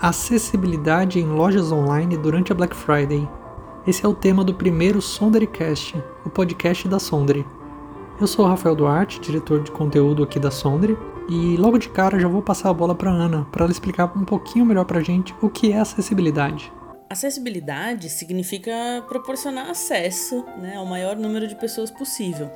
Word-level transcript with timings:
Acessibilidade 0.00 1.18
em 1.18 1.26
lojas 1.26 1.72
online 1.72 2.16
durante 2.16 2.52
a 2.52 2.54
Black 2.54 2.74
Friday. 2.76 3.28
Esse 3.84 4.06
é 4.06 4.08
o 4.08 4.14
tema 4.14 4.44
do 4.44 4.54
primeiro 4.54 5.02
Sonderycast, 5.02 6.00
o 6.24 6.30
podcast 6.30 6.86
da 6.86 7.00
Sondre. 7.00 7.44
Eu 8.20 8.28
sou 8.28 8.44
o 8.44 8.48
Rafael 8.48 8.76
Duarte, 8.76 9.18
diretor 9.18 9.60
de 9.60 9.72
conteúdo 9.72 10.22
aqui 10.22 10.38
da 10.38 10.52
Sondre, 10.52 10.96
e 11.28 11.56
logo 11.56 11.78
de 11.78 11.88
cara 11.88 12.20
já 12.20 12.28
vou 12.28 12.40
passar 12.40 12.70
a 12.70 12.74
bola 12.74 12.94
para 12.94 13.10
Ana 13.10 13.44
para 13.50 13.64
ela 13.64 13.72
explicar 13.72 14.04
um 14.16 14.24
pouquinho 14.24 14.64
melhor 14.64 14.84
para 14.84 15.00
a 15.00 15.02
gente 15.02 15.34
o 15.42 15.50
que 15.50 15.72
é 15.72 15.80
acessibilidade. 15.80 16.72
Acessibilidade 17.10 18.10
significa 18.10 18.70
proporcionar 19.08 19.70
acesso 19.70 20.44
né, 20.60 20.76
ao 20.76 20.84
maior 20.84 21.16
número 21.16 21.48
de 21.48 21.56
pessoas 21.56 21.90
possível. 21.90 22.50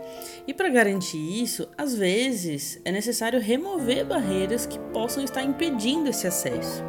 E 0.47 0.53
para 0.53 0.69
garantir 0.69 1.43
isso, 1.43 1.67
às 1.77 1.95
vezes 1.95 2.79
é 2.85 2.93
necessário 2.93 3.41
remover 3.41 4.05
barreiras 4.05 4.67
que 4.67 4.79
possam 4.93 5.25
estar 5.25 5.43
impedindo 5.43 6.11
esse 6.11 6.27
acesso. 6.27 6.85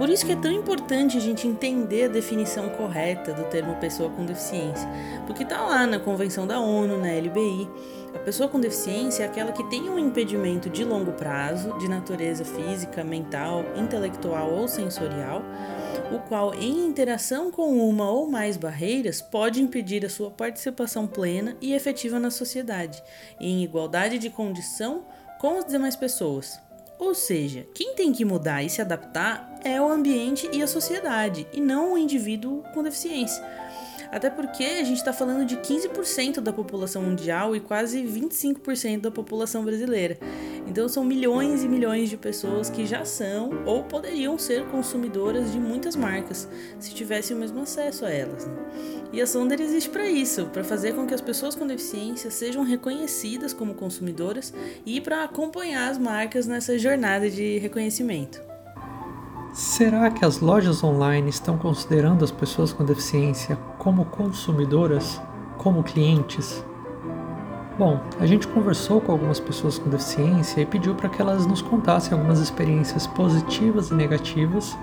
Por 0.00 0.08
isso 0.08 0.24
que 0.24 0.32
é 0.32 0.36
tão 0.36 0.50
importante 0.50 1.18
a 1.18 1.20
gente 1.20 1.46
entender 1.46 2.04
a 2.04 2.08
definição 2.08 2.70
correta 2.70 3.34
do 3.34 3.44
termo 3.50 3.76
pessoa 3.76 4.08
com 4.08 4.24
deficiência, 4.24 4.88
porque 5.26 5.42
está 5.42 5.60
lá 5.60 5.86
na 5.86 5.98
Convenção 5.98 6.46
da 6.46 6.58
ONU, 6.58 6.96
na 6.96 7.08
LBI. 7.08 7.68
A 8.14 8.18
pessoa 8.20 8.48
com 8.48 8.58
deficiência 8.58 9.24
é 9.24 9.26
aquela 9.26 9.52
que 9.52 9.62
tem 9.64 9.90
um 9.90 9.98
impedimento 9.98 10.70
de 10.70 10.84
longo 10.84 11.12
prazo, 11.12 11.78
de 11.78 11.86
natureza 11.86 12.46
física, 12.46 13.04
mental, 13.04 13.62
intelectual 13.76 14.50
ou 14.50 14.66
sensorial 14.66 15.44
o 16.10 16.18
qual, 16.18 16.54
em 16.54 16.86
interação 16.86 17.50
com 17.50 17.86
uma 17.86 18.10
ou 18.10 18.26
mais 18.26 18.56
barreiras, 18.56 19.20
pode 19.20 19.62
impedir 19.62 20.06
a 20.06 20.08
sua 20.08 20.30
participação 20.30 21.06
plena 21.06 21.58
e 21.60 21.74
efetiva 21.74 22.18
na 22.18 22.30
sociedade, 22.30 23.02
em 23.38 23.62
igualdade 23.62 24.18
de 24.18 24.30
condição 24.30 25.04
com 25.38 25.58
as 25.58 25.66
demais 25.66 25.94
pessoas. 25.94 26.69
Ou 27.00 27.14
seja, 27.14 27.66
quem 27.72 27.94
tem 27.94 28.12
que 28.12 28.26
mudar 28.26 28.62
e 28.62 28.68
se 28.68 28.82
adaptar 28.82 29.58
é 29.64 29.80
o 29.80 29.90
ambiente 29.90 30.46
e 30.52 30.62
a 30.62 30.66
sociedade, 30.66 31.46
e 31.50 31.58
não 31.58 31.94
o 31.94 31.98
indivíduo 31.98 32.62
com 32.74 32.82
deficiência. 32.82 33.42
Até 34.12 34.28
porque 34.28 34.64
a 34.64 34.84
gente 34.84 34.98
está 34.98 35.12
falando 35.12 35.46
de 35.46 35.56
15% 35.56 36.40
da 36.40 36.52
população 36.52 37.02
mundial 37.02 37.56
e 37.56 37.60
quase 37.60 38.02
25% 38.02 39.00
da 39.00 39.10
população 39.10 39.64
brasileira. 39.64 40.18
Então 40.66 40.88
são 40.88 41.04
milhões 41.04 41.64
e 41.64 41.68
milhões 41.68 42.08
de 42.08 42.16
pessoas 42.16 42.70
que 42.70 42.86
já 42.86 43.04
são 43.04 43.50
ou 43.66 43.82
poderiam 43.82 44.38
ser 44.38 44.64
consumidoras 44.66 45.52
de 45.52 45.58
muitas 45.58 45.96
marcas, 45.96 46.48
se 46.78 46.94
tivessem 46.94 47.36
o 47.36 47.40
mesmo 47.40 47.60
acesso 47.62 48.04
a 48.04 48.10
elas. 48.10 48.46
Né? 48.46 48.54
E 49.12 49.20
a 49.20 49.26
Sonder 49.26 49.60
existe 49.60 49.90
para 49.90 50.08
isso, 50.08 50.46
para 50.46 50.62
fazer 50.62 50.94
com 50.94 51.06
que 51.06 51.14
as 51.14 51.20
pessoas 51.20 51.54
com 51.54 51.66
deficiência 51.66 52.30
sejam 52.30 52.62
reconhecidas 52.62 53.52
como 53.52 53.74
consumidoras 53.74 54.54
e 54.86 55.00
para 55.00 55.24
acompanhar 55.24 55.90
as 55.90 55.98
marcas 55.98 56.46
nessa 56.46 56.78
jornada 56.78 57.28
de 57.28 57.58
reconhecimento. 57.58 58.40
Será 59.52 60.08
que 60.10 60.24
as 60.24 60.38
lojas 60.38 60.84
online 60.84 61.28
estão 61.28 61.58
considerando 61.58 62.24
as 62.24 62.30
pessoas 62.30 62.72
com 62.72 62.84
deficiência 62.84 63.56
como 63.78 64.04
consumidoras, 64.04 65.20
como 65.58 65.82
clientes? 65.82 66.64
Bom, 67.80 67.98
a 68.18 68.26
gente 68.26 68.46
conversou 68.46 69.00
com 69.00 69.10
algumas 69.10 69.40
pessoas 69.40 69.78
com 69.78 69.88
deficiência 69.88 70.60
e 70.60 70.66
pediu 70.66 70.94
para 70.94 71.08
que 71.08 71.18
elas 71.18 71.46
nos 71.46 71.62
contassem 71.62 72.12
algumas 72.12 72.38
experiências 72.38 73.06
positivas 73.06 73.88
e 73.88 73.94
negativas 73.94 74.76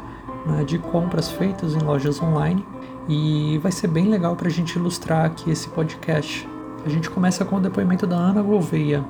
né, 0.48 0.64
de 0.64 0.80
compras 0.80 1.30
feitas 1.30 1.76
em 1.76 1.80
lojas 1.80 2.20
online 2.20 2.66
e 3.08 3.59
vai 3.59 3.72
ser 3.72 3.88
bem 3.88 4.08
legal 4.08 4.36
para 4.36 4.48
a 4.48 4.52
gente 4.52 4.78
ilustrar 4.78 5.26
aqui 5.28 5.52
esse 5.52 5.70
podcast. 5.70 6.50
A 6.84 6.89
gente 6.89 7.08
começa 7.08 7.45
com 7.45 7.58
o 7.58 7.59
depoimento 7.59 8.08
da 8.08 8.16
Ana 8.16 8.42
Gouveia. 8.42 9.06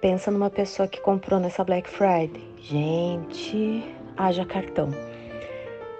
Pensa 0.00 0.32
numa 0.32 0.50
pessoa 0.50 0.88
que 0.88 1.00
comprou 1.00 1.38
nessa 1.38 1.62
Black 1.62 1.88
Friday. 1.88 2.42
Gente, 2.60 3.84
haja 4.16 4.44
cartão. 4.44 4.88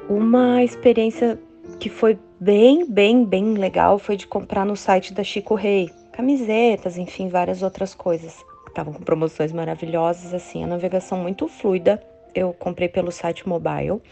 Uma 0.08 0.64
experiência 0.64 1.38
que 1.78 1.88
foi 1.88 2.18
bem, 2.40 2.90
bem, 2.90 3.24
bem 3.24 3.54
legal 3.54 4.00
foi 4.00 4.16
de 4.16 4.26
comprar 4.26 4.66
no 4.66 4.74
site 4.74 5.14
da 5.14 5.22
Chico 5.22 5.54
Rei. 5.54 5.92
Camisetas, 6.20 6.98
enfim, 6.98 7.28
várias 7.28 7.62
outras 7.62 7.94
coisas. 7.94 8.44
Estavam 8.68 8.92
com 8.92 9.02
promoções 9.02 9.54
maravilhosas, 9.54 10.34
assim, 10.34 10.62
a 10.62 10.66
navegação 10.66 11.16
muito 11.16 11.48
fluida. 11.48 11.98
Eu 12.34 12.52
comprei 12.52 12.90
pelo 12.90 13.10
site 13.10 13.48
mobile. 13.48 14.02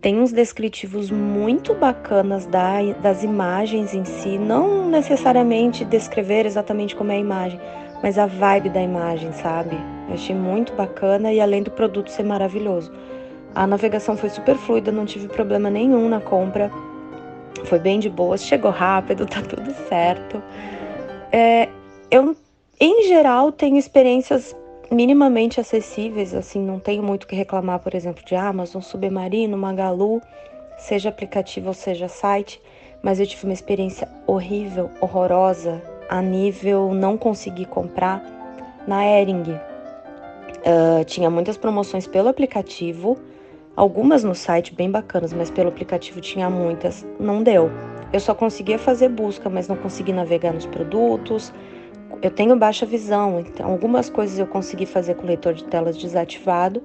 Tem 0.00 0.18
uns 0.18 0.32
descritivos 0.32 1.08
muito 1.08 1.72
bacanas 1.72 2.46
da, 2.46 2.82
das 3.00 3.22
imagens 3.22 3.94
em 3.94 4.04
si, 4.04 4.38
não 4.38 4.88
necessariamente 4.88 5.84
descrever 5.84 6.46
exatamente 6.46 6.96
como 6.96 7.12
é 7.12 7.14
a 7.14 7.20
imagem, 7.20 7.60
mas 8.02 8.18
a 8.18 8.26
vibe 8.26 8.70
da 8.70 8.82
imagem, 8.82 9.30
sabe? 9.34 9.76
Eu 10.08 10.14
achei 10.14 10.34
muito 10.34 10.72
bacana 10.72 11.32
e 11.32 11.40
além 11.40 11.62
do 11.62 11.70
produto 11.70 12.10
ser 12.10 12.24
maravilhoso. 12.24 12.90
A 13.54 13.68
navegação 13.68 14.16
foi 14.16 14.30
super 14.30 14.56
fluida, 14.56 14.90
não 14.90 15.06
tive 15.06 15.28
problema 15.28 15.70
nenhum 15.70 16.08
na 16.08 16.20
compra. 16.20 16.72
Foi 17.66 17.78
bem 17.78 18.00
de 18.00 18.10
boas, 18.10 18.42
chegou 18.42 18.72
rápido, 18.72 19.26
tá 19.30 19.40
tudo 19.42 19.72
certo. 19.88 20.42
É, 21.32 21.68
eu, 22.10 22.36
em 22.78 23.06
geral, 23.06 23.52
tenho 23.52 23.76
experiências 23.76 24.56
minimamente 24.90 25.60
acessíveis, 25.60 26.34
assim, 26.34 26.60
não 26.60 26.80
tenho 26.80 27.02
muito 27.02 27.26
que 27.26 27.36
reclamar, 27.36 27.78
por 27.78 27.94
exemplo, 27.94 28.24
de 28.24 28.34
Amazon, 28.34 28.82
Submarino, 28.82 29.56
Magalu, 29.56 30.20
seja 30.76 31.08
aplicativo 31.08 31.68
ou 31.68 31.74
seja 31.74 32.08
site, 32.08 32.60
mas 33.02 33.20
eu 33.20 33.26
tive 33.26 33.44
uma 33.44 33.52
experiência 33.52 34.08
horrível, 34.26 34.90
horrorosa, 35.00 35.80
a 36.08 36.20
nível 36.20 36.92
não 36.92 37.16
conseguir 37.16 37.66
comprar 37.66 38.22
na 38.86 39.06
Ering. 39.06 39.44
Uh, 39.52 41.04
tinha 41.06 41.30
muitas 41.30 41.56
promoções 41.56 42.06
pelo 42.06 42.28
aplicativo, 42.28 43.16
algumas 43.76 44.24
no 44.24 44.34
site 44.34 44.74
bem 44.74 44.90
bacanas, 44.90 45.32
mas 45.32 45.50
pelo 45.50 45.68
aplicativo 45.68 46.20
tinha 46.20 46.50
muitas, 46.50 47.06
não 47.18 47.42
deu. 47.42 47.70
Eu 48.12 48.20
só 48.20 48.34
conseguia 48.34 48.78
fazer 48.78 49.08
busca, 49.08 49.48
mas 49.48 49.68
não 49.68 49.76
consegui 49.76 50.12
navegar 50.12 50.52
nos 50.52 50.66
produtos. 50.66 51.52
Eu 52.20 52.30
tenho 52.30 52.56
baixa 52.56 52.84
visão, 52.84 53.40
então 53.40 53.70
algumas 53.70 54.10
coisas 54.10 54.38
eu 54.38 54.46
consegui 54.46 54.84
fazer 54.84 55.14
com 55.14 55.22
o 55.22 55.26
leitor 55.26 55.54
de 55.54 55.64
telas 55.64 55.96
desativado, 55.96 56.82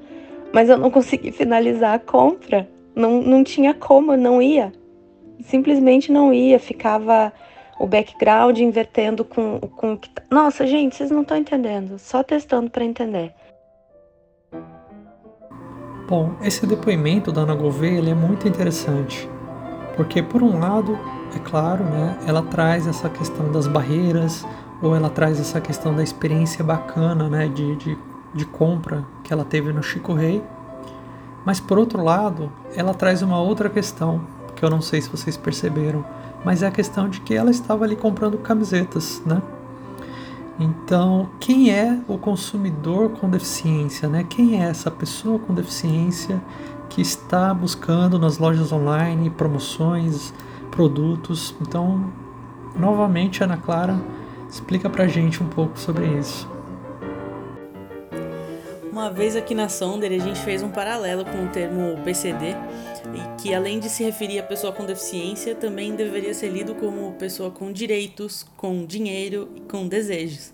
mas 0.54 0.70
eu 0.70 0.78
não 0.78 0.90
consegui 0.92 1.32
finalizar 1.32 1.96
a 1.96 2.00
compra. 2.00 2.70
Não, 2.96 3.22
não 3.22 3.44
tinha 3.44 3.74
como, 3.74 4.16
não 4.16 4.42
ia. 4.42 4.72
Simplesmente 5.42 6.12
não 6.12 6.34
ia, 6.34 6.60
ficava 6.60 7.34
o 7.80 7.86
background 7.86 8.58
invertendo 8.60 9.26
com 9.26 9.60
o 9.62 9.98
que. 9.98 10.10
Tá, 10.10 10.24
nossa, 10.32 10.66
gente, 10.66 10.96
vocês 10.96 11.12
não 11.12 11.24
estão 11.24 11.38
entendendo, 11.38 12.00
só 12.00 12.24
testando 12.24 12.70
para 12.70 12.86
entender. 12.86 13.34
Bom, 16.08 16.36
esse 16.42 16.66
depoimento 16.68 17.32
da 17.32 17.42
Ana 17.42 17.56
Gouveia 17.56 18.12
é 18.12 18.14
muito 18.14 18.48
interessante, 18.48 19.28
porque 19.96 20.22
por 20.22 20.44
um 20.44 20.60
lado, 20.60 20.98
é 21.36 21.40
claro, 21.40 21.84
né, 21.84 22.18
ela 22.26 22.42
traz 22.42 22.88
essa 22.88 23.10
questão 23.10 23.52
das 23.52 23.68
barreiras, 23.68 24.46
ou 24.82 24.96
ela 24.96 25.10
traz 25.10 25.40
essa 25.40 25.62
questão 25.62 25.96
da 25.96 26.04
experiência 26.04 26.64
bacana 26.64 27.30
né, 27.30 27.48
de, 27.48 27.76
de, 27.76 27.98
de 28.34 28.46
compra 28.46 29.06
que 29.24 29.32
ela 29.32 29.46
teve 29.46 29.72
no 29.72 29.82
Chico 29.82 30.14
Rei, 30.14 30.44
mas 31.46 31.60
por 31.60 31.78
outro 31.78 32.04
lado, 32.04 32.52
ela 32.76 32.94
traz 32.94 33.22
uma 33.22 33.40
outra 33.40 33.70
questão, 33.70 34.22
que 34.56 34.64
eu 34.64 34.70
não 34.70 34.82
sei 34.82 35.02
se 35.02 35.10
vocês 35.10 35.38
perceberam, 35.38 36.04
mas 36.44 36.64
é 36.64 36.68
a 36.68 36.72
questão 36.72 37.08
de 37.08 37.22
que 37.22 37.34
ela 37.34 37.52
estava 37.52 37.86
ali 37.86 37.96
comprando 37.96 38.38
camisetas, 38.38 39.22
né? 39.26 39.42
Então, 40.58 41.30
quem 41.40 41.70
é 41.70 42.00
o 42.08 42.18
consumidor 42.18 43.10
com 43.10 43.30
deficiência, 43.30 44.08
né? 44.08 44.24
Quem 44.24 44.64
é 44.64 44.70
essa 44.70 44.90
pessoa 44.90 45.38
com 45.38 45.54
deficiência 45.54 46.42
que 46.96 47.02
está 47.02 47.54
buscando 47.54 48.18
nas 48.18 48.38
lojas 48.38 48.72
online 48.72 49.30
promoções, 49.30 50.34
produtos? 50.72 51.54
Então, 51.60 52.10
novamente, 52.74 53.44
Ana 53.44 53.58
Clara, 53.58 54.02
explica 54.50 54.90
pra 54.90 55.06
gente 55.06 55.44
um 55.44 55.48
pouco 55.50 55.78
sobre 55.78 56.06
isso. 56.18 56.50
Uma 58.90 59.12
vez 59.12 59.36
aqui 59.36 59.54
na 59.54 59.68
Sonder, 59.68 60.10
a 60.10 60.24
gente 60.24 60.40
fez 60.40 60.64
um 60.64 60.70
paralelo 60.70 61.26
com 61.26 61.44
o 61.44 61.50
termo 61.50 62.02
PCD, 62.06 62.56
que 63.42 63.54
além 63.54 63.78
de 63.78 63.90
se 63.90 64.02
referir 64.02 64.40
a 64.40 64.44
pessoa 64.44 64.72
com 64.72 64.86
deficiência, 64.86 65.54
também 65.54 65.98
deveria 65.98 66.34
ser 66.34 66.48
lido 66.48 66.76
como 66.76 67.12
pessoa 67.16 67.52
com 67.52 67.74
direitos, 67.74 68.46
com 68.56 68.86
dinheiro 68.86 69.50
e 69.54 69.60
com 69.60 69.86
desejos. 69.86 70.54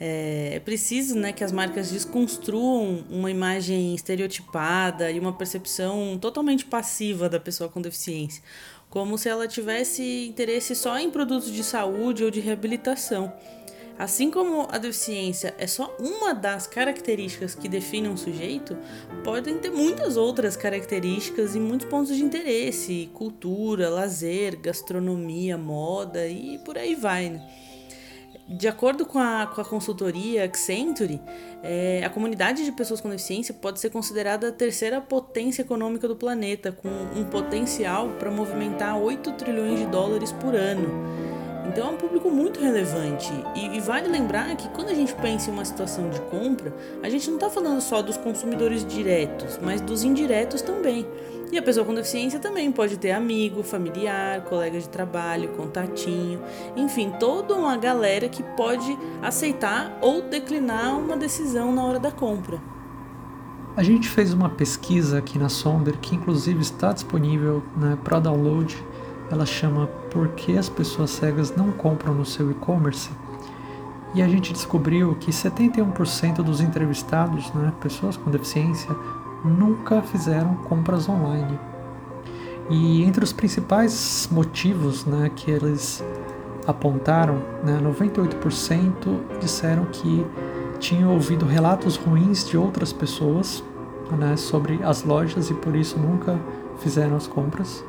É, 0.00 0.52
é 0.54 0.60
preciso 0.60 1.16
né, 1.16 1.32
que 1.32 1.42
as 1.42 1.50
marcas 1.50 1.90
desconstruam 1.90 3.04
uma 3.10 3.30
imagem 3.30 3.94
estereotipada 3.94 5.10
e 5.10 5.18
uma 5.18 5.32
percepção 5.32 6.16
totalmente 6.20 6.64
passiva 6.64 7.28
da 7.28 7.40
pessoa 7.40 7.68
com 7.68 7.80
deficiência, 7.80 8.42
como 8.88 9.18
se 9.18 9.28
ela 9.28 9.48
tivesse 9.48 10.26
interesse 10.28 10.74
só 10.74 10.98
em 10.98 11.10
produtos 11.10 11.52
de 11.52 11.64
saúde 11.64 12.24
ou 12.24 12.30
de 12.30 12.40
reabilitação. 12.40 13.32
Assim 13.98 14.30
como 14.30 14.68
a 14.70 14.78
deficiência 14.78 15.52
é 15.58 15.66
só 15.66 15.96
uma 15.98 16.32
das 16.32 16.68
características 16.68 17.56
que 17.56 17.68
definem 17.68 18.08
um 18.08 18.16
sujeito, 18.16 18.78
podem 19.24 19.58
ter 19.58 19.70
muitas 19.70 20.16
outras 20.16 20.56
características 20.56 21.56
e 21.56 21.58
muitos 21.58 21.88
pontos 21.88 22.14
de 22.14 22.22
interesse, 22.22 23.10
cultura, 23.12 23.90
lazer, 23.90 24.56
gastronomia, 24.60 25.58
moda 25.58 26.28
e 26.28 26.58
por 26.58 26.78
aí 26.78 26.94
vai. 26.94 27.30
Né? 27.30 27.67
De 28.48 28.66
acordo 28.66 29.04
com 29.04 29.18
a, 29.18 29.46
com 29.46 29.60
a 29.60 29.64
consultoria 29.64 30.44
Accenture, 30.44 31.20
é, 31.62 32.02
a 32.02 32.08
comunidade 32.08 32.64
de 32.64 32.72
pessoas 32.72 32.98
com 32.98 33.10
deficiência 33.10 33.52
pode 33.52 33.78
ser 33.78 33.90
considerada 33.90 34.48
a 34.48 34.52
terceira 34.52 35.02
potência 35.02 35.60
econômica 35.60 36.08
do 36.08 36.16
planeta, 36.16 36.72
com 36.72 36.88
um 36.88 37.24
potencial 37.24 38.08
para 38.18 38.30
movimentar 38.30 38.98
8 38.98 39.32
trilhões 39.32 39.78
de 39.78 39.86
dólares 39.86 40.32
por 40.32 40.54
ano. 40.54 41.27
Então 41.68 41.88
é 41.88 41.90
um 41.90 41.96
público 41.96 42.30
muito 42.30 42.60
relevante. 42.60 43.30
E, 43.54 43.76
e, 43.76 43.80
vale 43.80 44.08
lembrar 44.08 44.56
que 44.56 44.68
quando 44.70 44.88
a 44.88 44.94
gente 44.94 45.14
pensa 45.14 45.50
em 45.50 45.52
uma 45.52 45.64
situação 45.64 46.08
de 46.08 46.20
compra, 46.22 46.74
a 47.02 47.08
gente 47.08 47.28
não 47.28 47.36
está 47.36 47.50
falando 47.50 47.80
só 47.80 48.00
dos 48.00 48.16
consumidores 48.16 48.84
diretos, 48.84 49.58
mas 49.62 49.80
dos 49.80 50.02
indiretos 50.02 50.62
também. 50.62 51.06
E 51.50 51.56
a 51.56 51.62
pessoa 51.62 51.84
com 51.84 51.94
deficiência 51.94 52.38
também 52.38 52.70
pode 52.70 52.98
ter 52.98 53.12
amigo, 53.12 53.62
familiar, 53.62 54.42
colega 54.42 54.78
de 54.78 54.88
trabalho, 54.88 55.48
contatinho, 55.50 56.40
enfim, 56.76 57.12
toda 57.18 57.54
uma 57.54 57.76
galera 57.76 58.28
que 58.28 58.42
pode 58.42 58.98
aceitar 59.22 59.96
ou 60.02 60.22
declinar 60.22 60.98
uma 60.98 61.16
decisão 61.16 61.72
na 61.72 61.84
hora 61.84 61.98
da 61.98 62.10
compra. 62.10 62.60
A 63.76 63.82
gente 63.82 64.08
fez 64.08 64.34
uma 64.34 64.50
pesquisa 64.50 65.18
aqui 65.18 65.38
na 65.38 65.48
Sonder 65.48 65.96
que 65.98 66.14
inclusive 66.14 66.60
está 66.60 66.92
disponível 66.92 67.62
né, 67.76 67.96
para 68.02 68.18
download. 68.18 68.76
Ela 69.30 69.44
chama 69.44 69.86
Por 70.10 70.28
que 70.28 70.56
as 70.56 70.68
pessoas 70.68 71.10
cegas 71.10 71.54
não 71.54 71.70
compram 71.72 72.14
no 72.14 72.24
seu 72.24 72.50
e-commerce? 72.50 73.10
E 74.14 74.22
a 74.22 74.28
gente 74.28 74.52
descobriu 74.52 75.14
que 75.16 75.30
71% 75.30 76.36
dos 76.36 76.60
entrevistados, 76.60 77.52
né, 77.52 77.72
pessoas 77.80 78.16
com 78.16 78.30
deficiência, 78.30 78.90
nunca 79.44 80.00
fizeram 80.02 80.54
compras 80.54 81.08
online. 81.08 81.58
E 82.70 83.02
entre 83.02 83.22
os 83.22 83.32
principais 83.32 84.28
motivos 84.30 85.04
né, 85.04 85.30
que 85.34 85.50
eles 85.50 86.02
apontaram, 86.66 87.36
né, 87.64 87.80
98% 87.82 89.40
disseram 89.40 89.86
que 89.86 90.26
tinham 90.78 91.12
ouvido 91.12 91.46
relatos 91.46 91.96
ruins 91.96 92.46
de 92.46 92.56
outras 92.56 92.92
pessoas 92.92 93.64
né, 94.16 94.36
sobre 94.36 94.80
as 94.82 95.02
lojas 95.02 95.50
e 95.50 95.54
por 95.54 95.74
isso 95.74 95.98
nunca 95.98 96.38
fizeram 96.78 97.16
as 97.16 97.26
compras. 97.26 97.84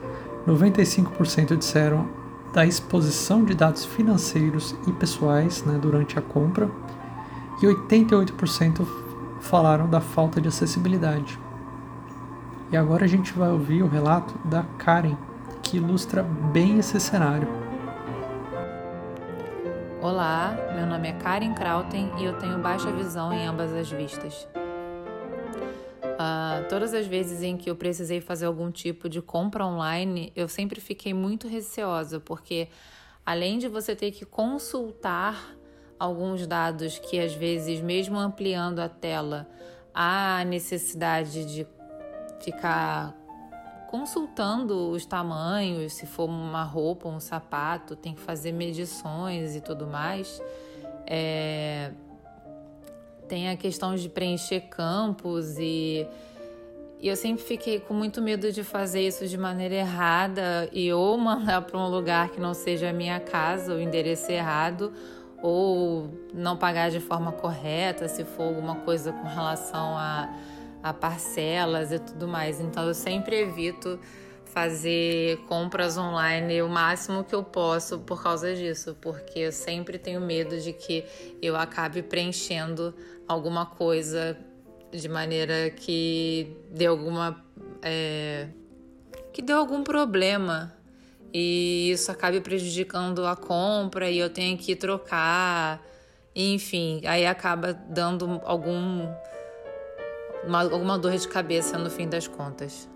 95% 0.47 1.57
disseram 1.57 2.07
da 2.53 2.65
exposição 2.65 3.43
de 3.43 3.53
dados 3.53 3.85
financeiros 3.85 4.75
e 4.87 4.91
pessoais 4.93 5.63
né, 5.63 5.77
durante 5.79 6.17
a 6.17 6.21
compra 6.21 6.69
e 7.61 7.65
88% 7.65 8.85
falaram 9.39 9.87
da 9.87 10.01
falta 10.01 10.41
de 10.41 10.47
acessibilidade. 10.47 11.39
E 12.71 12.77
agora 12.77 13.05
a 13.05 13.07
gente 13.07 13.33
vai 13.33 13.49
ouvir 13.49 13.83
o 13.83 13.87
relato 13.87 14.33
da 14.45 14.63
Karen, 14.77 15.17
que 15.61 15.77
ilustra 15.77 16.23
bem 16.23 16.79
esse 16.79 16.99
cenário. 16.99 17.47
Olá, 20.01 20.55
meu 20.75 20.85
nome 20.85 21.09
é 21.09 21.13
Karen 21.13 21.53
Krauten 21.53 22.11
e 22.17 22.23
eu 22.23 22.37
tenho 22.37 22.57
baixa 22.59 22.91
visão 22.91 23.33
em 23.33 23.45
ambas 23.45 23.73
as 23.73 23.91
vistas. 23.91 24.47
Todas 26.69 26.93
as 26.93 27.07
vezes 27.07 27.41
em 27.41 27.57
que 27.57 27.67
eu 27.67 27.75
precisei 27.75 28.21
fazer 28.21 28.45
algum 28.45 28.69
tipo 28.69 29.09
de 29.09 29.23
compra 29.23 29.65
online, 29.65 30.31
eu 30.35 30.47
sempre 30.47 30.79
fiquei 30.79 31.15
muito 31.15 31.47
receosa, 31.47 32.19
porque 32.19 32.67
além 33.25 33.57
de 33.57 33.67
você 33.67 33.95
ter 33.95 34.11
que 34.11 34.23
consultar 34.23 35.57
alguns 35.97 36.45
dados 36.45 36.99
que 36.99 37.19
às 37.19 37.33
vezes, 37.33 37.81
mesmo 37.81 38.19
ampliando 38.19 38.79
a 38.79 38.87
tela, 38.87 39.49
há 39.91 40.45
necessidade 40.45 41.43
de 41.43 41.65
ficar 42.39 43.15
consultando 43.87 44.91
os 44.91 45.07
tamanhos, 45.07 45.93
se 45.93 46.05
for 46.05 46.29
uma 46.29 46.63
roupa, 46.63 47.09
um 47.09 47.19
sapato, 47.19 47.95
tem 47.95 48.13
que 48.13 48.21
fazer 48.21 48.51
medições 48.51 49.55
e 49.55 49.61
tudo 49.61 49.87
mais. 49.87 50.39
É... 51.07 51.91
Tem 53.27 53.49
a 53.49 53.57
questão 53.57 53.95
de 53.95 54.07
preencher 54.07 54.61
campos 54.69 55.57
e... 55.57 56.07
e 56.99 57.07
eu 57.07 57.15
sempre 57.15 57.41
fiquei 57.43 57.79
com 57.79 57.93
muito 57.93 58.21
medo 58.21 58.51
de 58.51 58.61
fazer 58.61 59.07
isso 59.07 59.25
de 59.25 59.37
maneira 59.37 59.75
errada 59.75 60.69
e 60.73 60.91
ou 60.91 61.17
mandar 61.17 61.61
para 61.61 61.79
um 61.79 61.87
lugar 61.87 62.29
que 62.29 62.41
não 62.41 62.53
seja 62.53 62.89
a 62.89 62.93
minha 62.93 63.19
casa, 63.21 63.73
o 63.73 63.79
endereço 63.79 64.29
errado, 64.29 64.91
ou 65.41 66.09
não 66.33 66.57
pagar 66.57 66.91
de 66.91 66.99
forma 66.99 67.31
correta, 67.31 68.09
se 68.09 68.25
for 68.25 68.43
alguma 68.43 68.75
coisa 68.75 69.13
com 69.13 69.25
relação 69.25 69.97
a, 69.97 70.29
a 70.83 70.93
parcelas 70.93 71.93
e 71.93 71.99
tudo 71.99 72.27
mais. 72.27 72.59
Então 72.59 72.85
eu 72.85 72.93
sempre 72.93 73.39
evito 73.39 73.97
fazer 74.43 75.37
compras 75.47 75.97
online 75.97 76.61
o 76.61 76.67
máximo 76.67 77.23
que 77.23 77.33
eu 77.33 77.43
posso 77.43 77.99
por 77.99 78.21
causa 78.21 78.53
disso, 78.53 78.97
porque 78.99 79.39
eu 79.39 79.51
sempre 79.53 79.97
tenho 79.97 80.19
medo 80.19 80.59
de 80.59 80.73
que 80.73 81.05
eu 81.41 81.55
acabe 81.55 82.01
preenchendo 82.01 82.93
alguma 83.25 83.65
coisa 83.65 84.35
de 84.91 85.09
maneira 85.09 85.69
que 85.69 86.57
dê 86.71 86.85
alguma 86.85 87.43
é, 87.81 88.47
que 89.31 89.41
deu 89.41 89.57
algum 89.57 89.83
problema 89.83 90.73
e 91.33 91.91
isso 91.91 92.11
acabe 92.11 92.41
prejudicando 92.41 93.25
a 93.25 93.35
compra 93.35 94.09
e 94.09 94.17
eu 94.17 94.29
tenho 94.29 94.57
que 94.57 94.75
trocar, 94.75 95.81
enfim, 96.35 97.01
aí 97.05 97.25
acaba 97.25 97.73
dando 97.73 98.41
algum 98.43 99.07
uma, 100.45 100.61
alguma 100.61 100.97
dor 100.97 101.15
de 101.15 101.27
cabeça 101.27 101.77
no 101.77 101.89
fim 101.89 102.07
das 102.07 102.27
contas. 102.27 102.89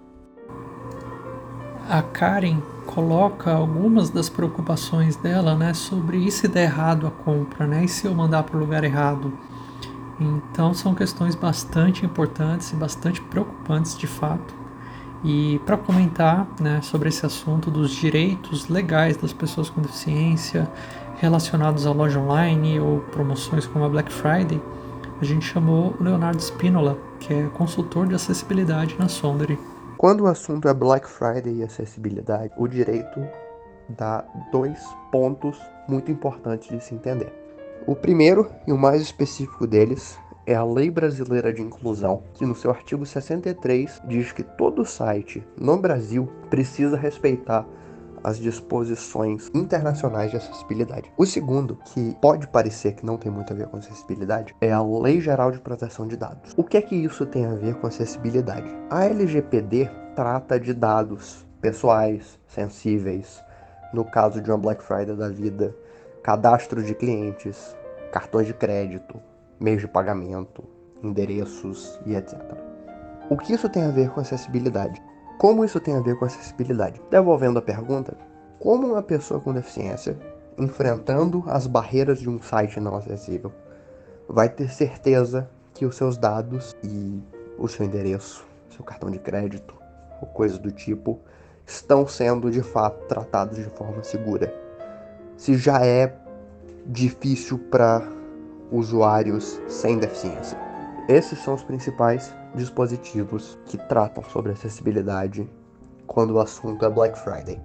A 1.90 2.01
Karen 2.01 2.62
coloca 2.86 3.51
algumas 3.51 4.10
das 4.10 4.30
preocupações 4.30 5.16
dela, 5.18 5.56
né, 5.56 5.74
sobre 5.74 6.18
e 6.18 6.31
se 6.31 6.48
der 6.48 6.63
errado 6.63 7.06
a 7.06 7.12
compra, 7.12 7.68
né, 7.68 7.84
e 7.84 7.88
se 7.88 8.07
eu 8.07 8.16
mandar 8.16 8.44
para 8.44 8.56
o 8.56 8.60
lugar 8.60 8.84
errado. 8.84 9.38
Então 10.19 10.74
são 10.74 10.94
questões 10.94 11.36
bastante 11.36 12.06
importantes 12.06 12.71
e 12.71 12.75
bastante 12.75 13.21
preocupantes 13.21 13.98
de 13.98 14.07
fato. 14.07 14.54
E 15.24 15.60
para 15.65 15.77
comentar 15.77 16.48
né, 16.60 16.81
sobre 16.81 17.10
esse 17.10 17.25
assunto 17.25 17.71
dos 17.71 17.92
direitos 17.92 18.68
legais 18.68 19.15
das 19.15 19.31
pessoas 19.31 19.69
com 19.69 19.81
deficiência 19.81 20.69
relacionados 21.18 21.88
à 21.88 21.92
loja 21.92 22.19
online 22.19 22.80
ou 22.80 23.00
promoções 23.00 23.65
como 23.65 23.86
a 23.86 23.89
Black 23.89 24.12
Friday, 24.12 24.62
a 25.21 25.25
gente 25.25 25.45
chamou 25.45 25.95
o 25.98 26.04
Leonardo 26.04 26.42
Spinola, 26.42 26.98
que 27.19 27.33
é 27.33 27.48
consultor 27.54 28.07
de 28.07 28.16
acessibilidade 28.16 28.98
na 29.00 29.07
Sondere. 29.07 29.57
Quando 29.98 30.21
o 30.21 30.27
assunto 30.27 30.68
é 30.68 30.74
Black 30.74 31.07
Friday 31.07 31.59
e 31.59 31.63
acessibilidade, 31.63 32.51
o 32.57 32.68
direito 32.68 33.25
dá 33.88 34.25
dois 34.51 34.77
pontos 35.12 35.57
muito 35.88 36.12
importantes 36.12 36.68
de 36.68 36.83
se 36.83 36.94
entender. 36.94 37.43
O 37.85 37.95
primeiro 37.95 38.50
e 38.65 38.71
o 38.71 38.77
mais 38.77 39.01
específico 39.01 39.68
deles 39.68 40.18
é 40.45 40.56
a 40.56 40.63
Lei 40.63 40.89
Brasileira 40.89 41.51
de 41.51 41.62
Inclusão, 41.62 42.24
que 42.33 42.45
no 42.45 42.56
seu 42.56 42.71
artigo 42.71 43.06
63 43.06 44.01
diz 44.07 44.31
que 44.31 44.41
todo 44.41 44.85
site 44.85 45.45
no 45.59 45.75
Brasil 45.75 46.30
precisa 46.49 46.95
respeitar 46.95 47.68
as 48.23 48.37
disposições 48.37 49.52
internacionais 49.54 50.31
de 50.31 50.37
acessibilidade. 50.37 51.11
O 51.18 51.25
segundo, 51.25 51.78
que 51.94 52.16
pode 52.21 52.47
parecer 52.47 52.94
que 52.94 53.06
não 53.06 53.18
tem 53.18 53.30
muito 53.30 53.52
a 53.52 53.56
ver 53.56 53.68
com 53.68 53.75
acessibilidade, 53.75 54.56
é 54.61 54.71
a 54.71 54.81
Lei 54.81 55.19
Geral 55.19 55.52
de 55.52 55.59
Proteção 55.59 56.07
de 56.07 56.16
Dados. 56.16 56.54
O 56.56 56.63
que 56.63 56.78
é 56.78 56.81
que 56.81 56.95
isso 56.95 57.25
tem 57.25 57.45
a 57.45 57.54
ver 57.54 57.75
com 57.75 57.87
acessibilidade? 57.87 58.73
A 58.90 59.04
LGPD 59.04 59.90
trata 60.16 60.57
de 60.57 60.73
dados 60.73 61.45
pessoais, 61.59 62.40
sensíveis, 62.47 63.44
no 63.94 64.06
caso 64.06 64.42
de 64.42 64.49
uma 64.49 64.57
Black 64.57 64.81
Friday 64.81 65.18
da 65.18 65.28
vida, 65.28 65.75
cadastro 66.23 66.81
de 66.81 66.95
clientes, 66.95 67.75
cartões 68.09 68.47
de 68.47 68.53
crédito, 68.53 69.19
meios 69.59 69.81
de 69.81 69.87
pagamento, 69.89 70.63
endereços 71.03 71.99
e 72.06 72.15
etc. 72.15 72.39
O 73.30 73.37
que 73.37 73.53
isso 73.53 73.68
tem 73.68 73.83
a 73.83 73.92
ver 73.92 74.09
com 74.09 74.21
acessibilidade? 74.21 75.03
Como 75.37 75.65
isso 75.65 75.81
tem 75.81 75.97
a 75.97 75.99
ver 75.99 76.18
com 76.18 76.23
acessibilidade? 76.23 77.01
Devolvendo 77.11 77.59
a 77.59 77.61
pergunta, 77.61 78.15
como 78.57 78.87
uma 78.87 79.03
pessoa 79.03 79.42
com 79.42 79.53
deficiência, 79.53 80.18
enfrentando 80.57 81.44
as 81.47 81.68
barreiras 81.68 82.19
de 82.19 82.30
um 82.30 82.42
site 82.42 82.80
não 82.80 82.95
acessível, 82.95 83.51
vai 84.25 84.47
ter 84.47 84.69
certeza 84.69 85.49
que 85.73 85.85
os 85.85 85.97
seus 85.97 86.18
dados 86.18 86.73
e 86.81 87.21
o 87.57 87.68
seu 87.68 87.85
endereço, 87.85 88.45
seu 88.69 88.85
cartão 88.85 89.11
de 89.11 89.19
crédito 89.19 89.75
ou 90.21 90.27
coisas 90.30 90.57
do 90.57 90.71
tipo 90.71 91.19
estão 91.65 92.07
sendo 92.07 92.49
de 92.49 92.61
fato 92.61 93.06
tratados 93.07 93.57
de 93.57 93.69
forma 93.71 94.01
segura? 94.03 94.53
Se 95.37 95.57
já 95.57 95.85
é 95.85 96.16
difícil 96.85 97.57
para 97.57 98.02
usuários 98.71 99.61
sem 99.68 99.97
deficiência. 99.97 100.57
Esses 101.07 101.40
são 101.40 101.54
os 101.54 101.63
principais 101.63 102.33
dispositivos 102.56 103.57
que 103.66 103.78
tratam 103.78 104.23
sobre 104.23 104.52
acessibilidade 104.52 105.49
quando 106.07 106.31
o 106.31 106.40
assunto 106.40 106.83
é 106.85 106.90
Black 106.90 107.18
Friday. 107.19 107.59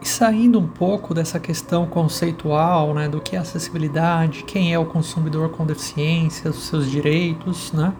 E 0.00 0.06
saindo 0.06 0.60
um 0.60 0.68
pouco 0.68 1.12
dessa 1.12 1.40
questão 1.40 1.86
conceitual, 1.86 2.94
né, 2.94 3.08
do 3.08 3.20
que 3.20 3.34
é 3.34 3.38
acessibilidade, 3.38 4.44
quem 4.44 4.72
é 4.72 4.78
o 4.78 4.86
consumidor 4.86 5.50
com 5.50 5.66
deficiência, 5.66 6.50
os 6.50 6.68
seus 6.68 6.88
direitos, 6.88 7.72
né, 7.72 7.92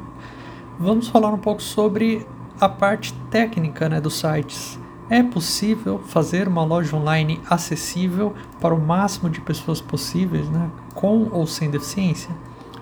vamos 0.79 1.09
falar 1.09 1.31
um 1.31 1.39
pouco 1.39 1.61
sobre 1.61 2.25
a 2.61 2.69
parte 2.69 3.13
técnica, 3.31 3.89
né, 3.89 4.01
dos 4.01 4.15
sites. 4.19 4.79
É 5.11 5.23
possível 5.23 5.99
fazer 5.99 6.47
uma 6.47 6.63
loja 6.63 6.95
online 6.95 7.41
acessível 7.49 8.35
para 8.61 8.75
o 8.75 8.81
máximo 8.81 9.31
de 9.31 9.41
pessoas 9.41 9.81
possíveis, 9.81 10.49
né, 10.51 10.71
com 10.95 11.29
ou 11.33 11.47
sem 11.47 11.71
deficiência? 11.71 12.31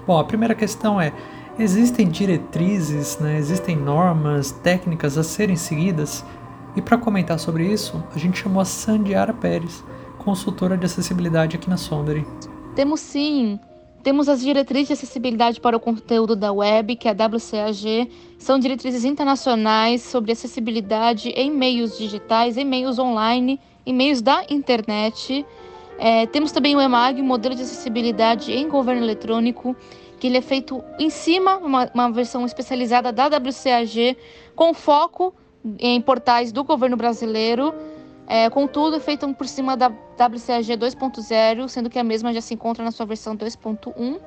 Bom, 0.07 0.19
a 0.19 0.25
primeira 0.25 0.55
questão 0.55 1.01
é: 1.01 1.13
existem 1.57 2.09
diretrizes, 2.09 3.19
né, 3.19 3.39
existem 3.39 3.77
normas, 3.77 4.51
técnicas 4.51 5.17
a 5.17 5.23
serem 5.23 5.57
seguidas? 5.57 6.25
E 6.75 6.83
para 6.83 6.99
comentar 6.99 7.39
sobre 7.39 7.65
isso, 7.65 8.03
a 8.15 8.19
gente 8.19 8.43
chamou 8.43 8.61
a 8.61 8.65
Sandiara 8.65 9.33
Pérez, 9.33 9.85
consultora 10.19 10.77
de 10.77 10.85
acessibilidade 10.85 11.57
aqui 11.57 11.71
na 11.71 11.77
Sondere. 11.77 12.27
Temos 12.75 13.01
sim. 13.01 13.59
Temos 14.07 14.29
as 14.29 14.41
diretrizes 14.41 14.87
de 14.87 14.93
acessibilidade 14.93 15.61
para 15.61 15.77
o 15.77 15.81
conteúdo 15.81 16.37
da 16.37 16.53
web, 16.53 16.95
que 16.95 17.09
é 17.09 17.11
a 17.11 17.27
WCAG. 17.27 18.09
São 18.39 18.57
diretrizes 18.57 19.05
internacionais 19.05 20.01
sobre 20.01 20.31
acessibilidade 20.31 21.31
em 21.31 21.51
meios 21.51 21.99
digitais, 21.99 22.57
em 22.57 22.65
meios 22.65 23.01
online, 23.01 23.59
em 23.85 23.93
meios 23.93 24.23
da 24.23 24.45
internet. 24.49 25.45
É, 25.99 26.25
temos 26.27 26.53
também 26.53 26.77
o 26.77 26.81
EMAG, 26.81 27.21
modelo 27.21 27.57
de 27.57 27.63
acessibilidade 27.63 28.53
em 28.53 28.69
governo 28.69 29.03
eletrônico, 29.03 29.75
que 30.21 30.29
ele 30.29 30.39
é 30.39 30.41
feito 30.41 30.85
em 31.01 31.11
cima, 31.11 31.57
uma, 31.57 31.91
uma 31.93 32.09
versão 32.09 32.47
especializada 32.47 33.11
da 33.11 33.27
WCAG, 33.27 34.17
com 34.55 34.73
foco 34.73 35.35
em 35.81 36.01
portais 36.01 36.53
do 36.53 36.63
governo 36.63 36.97
brasileiro. 36.97 37.75
É, 38.27 38.51
contudo, 38.51 38.97
é 38.97 39.01
feito 39.01 39.33
por 39.35 39.47
cima 39.47 39.77
da 39.77 39.89
WCAG 39.89 40.77
2.0, 40.77 41.69
sendo 41.69 41.89
que 41.89 41.99
a 41.99 42.05
mesma 42.05 42.33
já 42.33 42.41
se 42.41 42.55
encontra 42.55 42.85
na 42.85 42.91
sua 42.91 43.07
versão 43.07 43.37
2.1. 43.37 44.21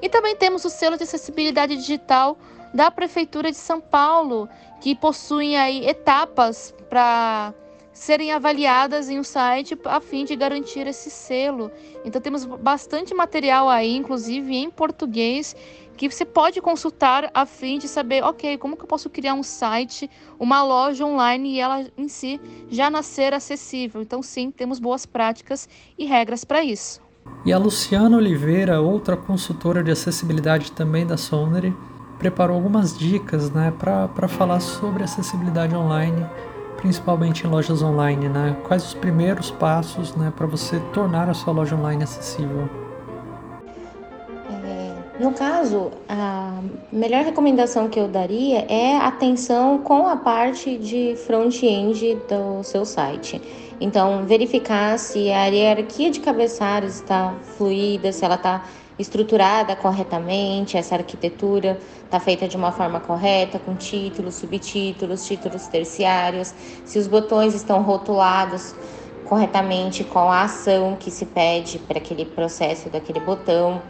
E 0.00 0.08
também 0.08 0.36
temos 0.36 0.64
o 0.64 0.70
selo 0.70 0.96
de 0.96 1.02
acessibilidade 1.02 1.76
digital 1.76 2.38
da 2.72 2.90
Prefeitura 2.90 3.50
de 3.50 3.56
São 3.56 3.80
Paulo, 3.80 4.48
que 4.80 4.94
possuem 4.94 5.56
aí 5.56 5.86
etapas 5.86 6.74
para 6.88 7.52
serem 7.92 8.32
avaliadas 8.32 9.10
em 9.10 9.18
um 9.18 9.24
site 9.24 9.76
a 9.84 10.00
fim 10.00 10.24
de 10.24 10.36
garantir 10.36 10.86
esse 10.86 11.10
selo. 11.10 11.70
Então 12.04 12.20
temos 12.20 12.44
bastante 12.44 13.12
material 13.12 13.68
aí, 13.68 13.94
inclusive 13.96 14.56
em 14.56 14.70
português, 14.70 15.56
que 16.08 16.16
você 16.16 16.24
pode 16.24 16.62
consultar 16.62 17.30
a 17.34 17.44
fim 17.44 17.78
de 17.78 17.86
saber, 17.86 18.24
ok, 18.24 18.56
como 18.56 18.74
que 18.74 18.84
eu 18.84 18.86
posso 18.86 19.10
criar 19.10 19.34
um 19.34 19.42
site, 19.42 20.08
uma 20.38 20.62
loja 20.62 21.04
online 21.04 21.56
e 21.56 21.60
ela 21.60 21.86
em 21.94 22.08
si 22.08 22.40
já 22.70 22.88
nascer 22.88 23.34
acessível. 23.34 24.00
Então 24.00 24.22
sim, 24.22 24.50
temos 24.50 24.78
boas 24.78 25.04
práticas 25.04 25.68
e 25.98 26.06
regras 26.06 26.42
para 26.42 26.64
isso. 26.64 27.02
E 27.44 27.52
a 27.52 27.58
Luciana 27.58 28.16
Oliveira, 28.16 28.80
outra 28.80 29.14
consultora 29.14 29.84
de 29.84 29.90
acessibilidade 29.90 30.72
também 30.72 31.06
da 31.06 31.18
Sonere, 31.18 31.76
preparou 32.18 32.56
algumas 32.56 32.98
dicas 32.98 33.50
né, 33.50 33.70
para 33.70 34.26
falar 34.26 34.60
sobre 34.60 35.04
acessibilidade 35.04 35.76
online 35.76 36.26
principalmente 36.78 37.46
em 37.46 37.50
lojas 37.50 37.82
online, 37.82 38.26
né? 38.26 38.56
Quais 38.66 38.82
os 38.86 38.94
primeiros 38.94 39.50
passos, 39.50 40.16
né, 40.16 40.32
para 40.34 40.46
você 40.46 40.80
tornar 40.94 41.28
a 41.28 41.34
sua 41.34 41.52
loja 41.52 41.76
online 41.76 42.02
acessível? 42.02 42.79
No 45.20 45.32
caso, 45.32 45.90
a 46.08 46.62
melhor 46.90 47.22
recomendação 47.22 47.90
que 47.90 48.00
eu 48.00 48.08
daria 48.08 48.60
é 48.70 48.96
atenção 48.96 49.76
com 49.76 50.06
a 50.06 50.16
parte 50.16 50.78
de 50.78 51.14
front-end 51.26 52.16
do 52.26 52.62
seu 52.64 52.86
site. 52.86 53.38
Então, 53.78 54.24
verificar 54.24 54.98
se 54.98 55.30
a 55.30 55.44
hierarquia 55.44 56.10
de 56.10 56.20
cabeçalhos 56.20 56.94
está 56.94 57.34
fluida, 57.58 58.10
se 58.12 58.24
ela 58.24 58.36
está 58.36 58.64
estruturada 58.98 59.76
corretamente, 59.76 60.78
essa 60.78 60.94
arquitetura 60.94 61.78
está 62.02 62.18
feita 62.18 62.48
de 62.48 62.56
uma 62.56 62.72
forma 62.72 62.98
correta, 62.98 63.58
com 63.58 63.74
títulos, 63.74 64.36
subtítulos, 64.36 65.26
títulos 65.26 65.66
terciários, 65.66 66.54
se 66.86 66.98
os 66.98 67.06
botões 67.06 67.54
estão 67.54 67.82
rotulados 67.82 68.74
corretamente 69.26 70.02
com 70.02 70.30
a 70.30 70.44
ação 70.44 70.96
que 70.98 71.10
se 71.10 71.26
pede 71.26 71.78
para 71.78 71.98
aquele 71.98 72.24
processo 72.24 72.88
daquele 72.88 73.20
botão. 73.20 73.82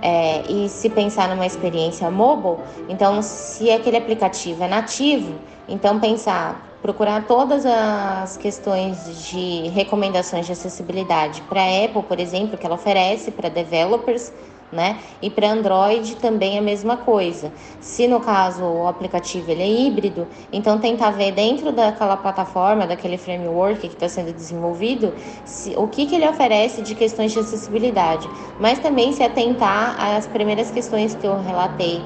É, 0.00 0.42
e 0.48 0.68
se 0.68 0.88
pensar 0.88 1.28
numa 1.28 1.46
experiência 1.46 2.10
mobile, 2.10 2.58
então 2.88 3.20
se 3.20 3.70
aquele 3.70 3.96
aplicativo 3.96 4.62
é 4.62 4.68
nativo, 4.68 5.34
então 5.68 5.98
pensar 5.98 6.68
procurar 6.80 7.26
todas 7.26 7.66
as 7.66 8.36
questões 8.36 9.28
de 9.28 9.68
recomendações 9.68 10.46
de 10.46 10.52
acessibilidade 10.52 11.42
para 11.42 11.60
a 11.60 11.84
Apple, 11.84 12.02
por 12.04 12.20
exemplo, 12.20 12.56
que 12.56 12.64
ela 12.64 12.76
oferece 12.76 13.30
para 13.30 13.48
developers, 13.48 14.32
né? 14.72 14.98
E 15.20 15.30
para 15.30 15.50
Android 15.50 16.16
também 16.16 16.58
a 16.58 16.62
mesma 16.62 16.96
coisa. 16.96 17.52
Se 17.80 18.06
no 18.06 18.20
caso 18.20 18.64
o 18.64 18.86
aplicativo 18.86 19.50
ele 19.50 19.62
é 19.62 19.68
híbrido, 19.68 20.26
então 20.52 20.78
tentar 20.78 21.10
ver 21.10 21.32
dentro 21.32 21.72
daquela 21.72 22.16
plataforma, 22.16 22.86
daquele 22.86 23.16
framework 23.16 23.80
que 23.80 23.94
está 23.94 24.08
sendo 24.08 24.32
desenvolvido, 24.32 25.14
se, 25.44 25.74
o 25.76 25.88
que, 25.88 26.06
que 26.06 26.14
ele 26.14 26.28
oferece 26.28 26.82
de 26.82 26.94
questões 26.94 27.32
de 27.32 27.38
acessibilidade. 27.38 28.28
Mas 28.60 28.78
também 28.78 29.12
se 29.12 29.22
atentar 29.22 29.96
às 29.98 30.26
primeiras 30.26 30.70
questões 30.70 31.14
que 31.14 31.26
eu 31.26 31.40
relatei 31.40 32.02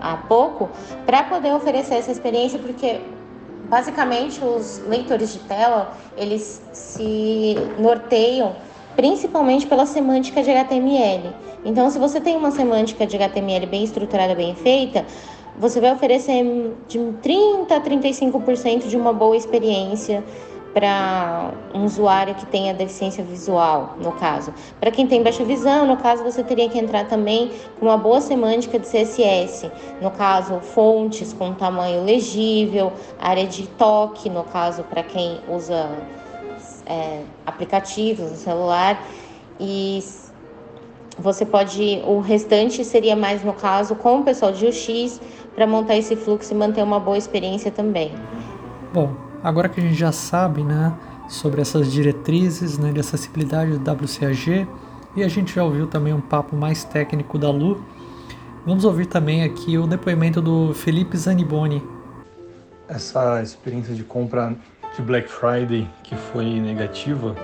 há 0.00 0.16
pouco, 0.16 0.68
para 1.04 1.24
poder 1.24 1.52
oferecer 1.52 1.94
essa 1.94 2.12
experiência, 2.12 2.58
porque 2.58 3.00
Basicamente, 3.68 4.42
os 4.42 4.78
leitores 4.88 5.34
de 5.34 5.40
tela, 5.40 5.92
eles 6.16 6.62
se 6.72 7.54
norteiam 7.78 8.56
principalmente 8.98 9.64
pela 9.64 9.86
semântica 9.86 10.42
de 10.42 10.50
HTML. 10.50 11.32
Então, 11.64 11.88
se 11.88 12.00
você 12.00 12.20
tem 12.20 12.36
uma 12.36 12.50
semântica 12.50 13.06
de 13.06 13.14
HTML 13.14 13.64
bem 13.64 13.84
estruturada, 13.84 14.34
bem 14.34 14.56
feita, 14.56 15.06
você 15.56 15.80
vai 15.80 15.92
oferecer 15.92 16.44
de 16.88 16.98
30 17.22 17.76
a 17.76 17.80
35% 17.80 18.88
de 18.88 18.96
uma 18.96 19.12
boa 19.12 19.36
experiência 19.36 20.24
para 20.74 21.52
um 21.72 21.84
usuário 21.84 22.34
que 22.34 22.46
tenha 22.46 22.74
deficiência 22.74 23.22
visual, 23.22 23.96
no 24.02 24.10
caso. 24.10 24.52
Para 24.80 24.90
quem 24.90 25.06
tem 25.06 25.22
baixa 25.22 25.44
visão, 25.44 25.86
no 25.86 25.96
caso, 25.96 26.24
você 26.24 26.42
teria 26.42 26.68
que 26.68 26.76
entrar 26.76 27.06
também 27.06 27.52
com 27.78 27.86
uma 27.86 27.96
boa 27.96 28.20
semântica 28.20 28.80
de 28.80 28.88
CSS, 28.88 29.70
no 30.02 30.10
caso, 30.10 30.58
fontes 30.58 31.32
com 31.32 31.54
tamanho 31.54 32.02
legível, 32.02 32.92
área 33.20 33.46
de 33.46 33.64
toque, 33.68 34.28
no 34.28 34.42
caso, 34.42 34.82
para 34.82 35.04
quem 35.04 35.38
usa 35.48 35.88
é, 36.88 37.22
aplicativos 37.46 38.30
no 38.30 38.36
celular, 38.36 39.02
e 39.60 40.02
você 41.18 41.44
pode, 41.44 42.00
o 42.06 42.20
restante 42.20 42.84
seria 42.84 43.16
mais 43.16 43.44
no 43.44 43.52
caso 43.52 43.94
com 43.94 44.20
o 44.20 44.24
pessoal 44.24 44.52
de 44.52 44.66
UX 44.66 45.20
para 45.54 45.66
montar 45.66 45.96
esse 45.96 46.16
fluxo 46.16 46.52
e 46.52 46.56
manter 46.56 46.82
uma 46.82 47.00
boa 47.00 47.18
experiência 47.18 47.70
também. 47.70 48.12
Bom, 48.92 49.28
Agora 49.42 49.68
que 49.68 49.80
a 49.80 49.82
gente 49.82 49.94
já 49.94 50.10
sabe 50.10 50.64
né, 50.64 50.92
sobre 51.28 51.60
essas 51.60 51.92
diretrizes 51.92 52.76
né, 52.76 52.90
de 52.90 52.98
acessibilidade 52.98 53.78
do 53.78 53.90
WCAG 53.90 54.66
e 55.14 55.22
a 55.22 55.28
gente 55.28 55.54
já 55.54 55.62
ouviu 55.62 55.86
também 55.86 56.12
um 56.12 56.20
papo 56.20 56.56
mais 56.56 56.82
técnico 56.82 57.38
da 57.38 57.50
Lu, 57.50 57.84
vamos 58.66 58.84
ouvir 58.84 59.06
também 59.06 59.44
aqui 59.44 59.78
o 59.78 59.86
depoimento 59.86 60.42
do 60.42 60.74
Felipe 60.74 61.16
Zaniboni. 61.16 61.82
Essa 62.88 63.40
experiência 63.42 63.94
de 63.94 64.02
compra 64.02 64.56
de 64.98 65.02
Black 65.02 65.28
Friday 65.28 65.88
que 66.02 66.16
foi 66.16 66.44
negativa 66.44 67.34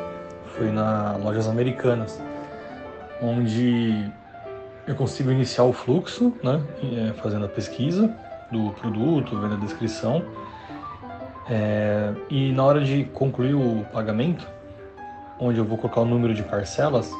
foi 0.56 0.70
na 0.70 1.16
lojas 1.16 1.48
americanas, 1.48 2.20
onde 3.22 4.10
eu 4.86 4.94
consigo 4.94 5.30
iniciar 5.30 5.64
o 5.64 5.72
fluxo, 5.72 6.32
né, 6.42 6.60
é, 6.82 7.12
fazendo 7.14 7.44
a 7.46 7.48
pesquisa 7.48 8.14
do 8.50 8.70
produto, 8.72 9.38
vendo 9.38 9.54
a 9.54 9.58
descrição 9.58 10.22
é, 11.48 12.12
e 12.30 12.52
na 12.52 12.64
hora 12.64 12.80
de 12.82 13.04
concluir 13.04 13.54
o 13.54 13.84
pagamento, 13.92 14.46
onde 15.38 15.58
eu 15.58 15.64
vou 15.64 15.78
colocar 15.78 16.00
o 16.00 16.04
número 16.04 16.34
de 16.34 16.42
parcelas, 16.42 17.10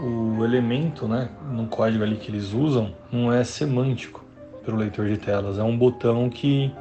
o 0.00 0.44
elemento, 0.44 1.08
né, 1.08 1.28
no 1.50 1.66
código 1.66 2.04
ali 2.04 2.16
que 2.16 2.30
eles 2.30 2.52
usam, 2.52 2.94
não 3.10 3.32
é 3.32 3.42
semântico 3.42 4.24
para 4.64 4.74
o 4.74 4.78
leitor 4.78 5.06
de 5.06 5.16
telas. 5.16 5.58
É 5.58 5.62
um 5.62 5.76
botão 5.76 6.30
que, 6.30 6.72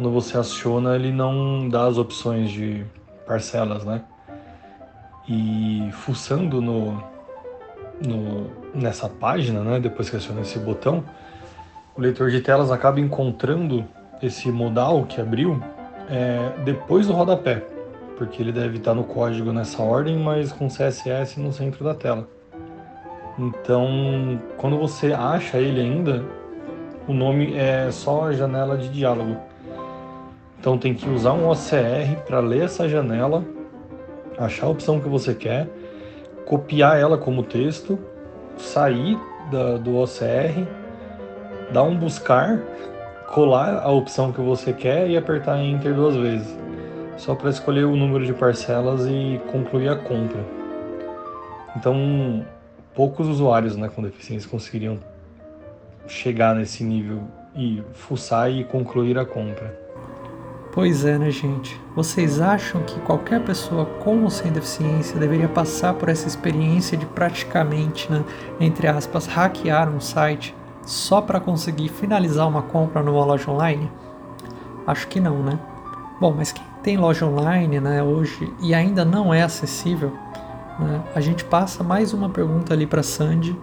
quando 0.00 0.10
você 0.10 0.38
aciona, 0.38 0.94
ele 0.94 1.12
não 1.12 1.68
dá 1.68 1.84
as 1.84 1.98
opções 1.98 2.50
de 2.50 2.86
parcelas, 3.26 3.84
né? 3.84 4.00
E 5.28 5.90
fuçando 5.92 6.62
no, 6.62 7.04
no, 8.02 8.50
nessa 8.74 9.10
página, 9.10 9.60
né, 9.60 9.78
depois 9.78 10.08
que 10.08 10.16
aciona 10.16 10.40
esse 10.40 10.58
botão, 10.58 11.04
o 11.94 12.00
leitor 12.00 12.30
de 12.30 12.40
telas 12.40 12.70
acaba 12.70 12.98
encontrando 12.98 13.84
esse 14.22 14.50
modal 14.50 15.04
que 15.04 15.20
abriu 15.20 15.62
é 16.08 16.54
depois 16.64 17.06
do 17.06 17.12
rodapé, 17.12 17.62
porque 18.16 18.40
ele 18.40 18.52
deve 18.52 18.78
estar 18.78 18.94
no 18.94 19.04
código 19.04 19.52
nessa 19.52 19.82
ordem, 19.82 20.16
mas 20.16 20.50
com 20.50 20.66
CSS 20.68 21.38
no 21.38 21.52
centro 21.52 21.84
da 21.84 21.94
tela. 21.94 22.26
Então, 23.38 24.40
quando 24.56 24.78
você 24.78 25.12
acha 25.12 25.58
ele 25.58 25.78
ainda, 25.78 26.24
o 27.06 27.12
nome 27.12 27.54
é 27.54 27.90
só 27.90 28.28
a 28.28 28.32
janela 28.32 28.78
de 28.78 28.88
diálogo. 28.88 29.49
Então 30.60 30.76
tem 30.76 30.92
que 30.92 31.08
usar 31.08 31.32
um 31.32 31.48
OCR 31.48 32.22
para 32.26 32.38
ler 32.38 32.64
essa 32.64 32.86
janela, 32.86 33.42
achar 34.36 34.66
a 34.66 34.68
opção 34.68 35.00
que 35.00 35.08
você 35.08 35.34
quer, 35.34 35.66
copiar 36.44 37.00
ela 37.00 37.16
como 37.16 37.42
texto, 37.42 37.98
sair 38.58 39.18
da, 39.50 39.78
do 39.78 39.96
OCR, 39.96 40.68
dar 41.72 41.82
um 41.82 41.96
buscar 41.96 42.60
colar 43.32 43.80
a 43.82 43.90
opção 43.90 44.32
que 44.32 44.40
você 44.40 44.72
quer 44.72 45.08
e 45.08 45.16
apertar 45.16 45.58
Enter 45.58 45.94
duas 45.94 46.14
vezes, 46.14 46.54
só 47.16 47.34
para 47.34 47.48
escolher 47.48 47.84
o 47.84 47.96
número 47.96 48.26
de 48.26 48.34
parcelas 48.34 49.06
e 49.06 49.40
concluir 49.50 49.88
a 49.88 49.96
compra. 49.96 50.44
Então, 51.74 52.44
poucos 52.94 53.28
usuários 53.28 53.76
né, 53.76 53.88
com 53.88 54.02
deficiência 54.02 54.50
conseguiriam 54.50 54.98
chegar 56.06 56.54
nesse 56.54 56.84
nível 56.84 57.22
e 57.56 57.82
fuçar 57.94 58.50
e 58.50 58.62
concluir 58.64 59.16
a 59.16 59.24
compra. 59.24 59.89
Pois 60.72 61.04
é, 61.04 61.18
né, 61.18 61.32
gente? 61.32 61.80
Vocês 61.96 62.40
acham 62.40 62.80
que 62.84 63.00
qualquer 63.00 63.42
pessoa 63.42 63.84
com 63.84 64.22
ou 64.22 64.30
sem 64.30 64.52
deficiência 64.52 65.18
deveria 65.18 65.48
passar 65.48 65.94
por 65.94 66.08
essa 66.08 66.28
experiência 66.28 66.96
de 66.96 67.06
praticamente, 67.06 68.10
né, 68.10 68.22
entre 68.60 68.86
aspas, 68.86 69.26
hackear 69.26 69.88
um 69.88 70.00
site 70.00 70.54
só 70.86 71.20
para 71.20 71.40
conseguir 71.40 71.88
finalizar 71.88 72.46
uma 72.46 72.62
compra 72.62 73.02
numa 73.02 73.24
loja 73.24 73.50
online? 73.50 73.90
Acho 74.86 75.08
que 75.08 75.18
não, 75.18 75.42
né? 75.42 75.58
Bom, 76.20 76.32
mas 76.36 76.52
quem 76.52 76.64
tem 76.84 76.96
loja 76.96 77.26
online, 77.26 77.80
né, 77.80 78.00
hoje 78.00 78.52
e 78.60 78.72
ainda 78.72 79.04
não 79.04 79.34
é 79.34 79.42
acessível, 79.42 80.12
né, 80.78 81.02
a 81.16 81.20
gente 81.20 81.44
passa 81.44 81.82
mais 81.82 82.12
uma 82.12 82.28
pergunta 82.28 82.72
ali 82.72 82.86
para 82.86 83.02
Sandy, 83.02 83.58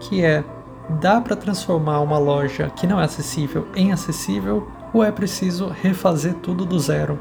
que 0.00 0.24
é: 0.24 0.42
dá 0.88 1.20
para 1.20 1.36
transformar 1.36 2.00
uma 2.00 2.16
loja 2.16 2.70
que 2.74 2.86
não 2.86 2.98
é 2.98 3.04
acessível 3.04 3.66
em 3.74 3.92
acessível 3.92 4.66
ou 4.92 5.02
é 5.04 5.10
preciso 5.10 5.68
refazer 5.68 6.34
tudo 6.34 6.64
do 6.64 6.78
zero? 6.78 7.18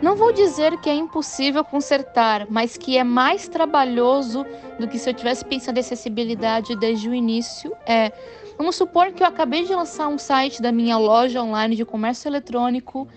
Não 0.00 0.14
vou 0.14 0.32
dizer 0.32 0.78
que 0.78 0.88
é 0.88 0.94
impossível 0.94 1.64
consertar, 1.64 2.46
mas 2.48 2.76
que 2.76 2.96
é 2.96 3.02
mais 3.02 3.48
trabalhoso 3.48 4.46
do 4.78 4.86
que 4.86 4.96
se 4.96 5.10
eu 5.10 5.14
tivesse 5.14 5.44
pensado 5.44 5.76
em 5.76 5.80
acessibilidade 5.80 6.76
desde 6.76 7.08
o 7.08 7.14
início. 7.14 7.72
É, 7.84 8.12
vamos 8.56 8.76
supor 8.76 9.10
que 9.10 9.24
eu 9.24 9.26
acabei 9.26 9.64
de 9.64 9.74
lançar 9.74 10.06
um 10.06 10.16
site 10.16 10.62
da 10.62 10.70
minha 10.70 10.96
loja 10.96 11.42
online 11.42 11.74
de 11.74 11.84
comércio 11.84 12.28
eletrônico 12.28 13.08